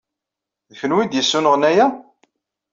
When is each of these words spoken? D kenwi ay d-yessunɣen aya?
D 0.69 0.73
kenwi 0.79 0.99
ay 1.01 1.07
d-yessunɣen 1.07 1.63
aya? 1.69 1.87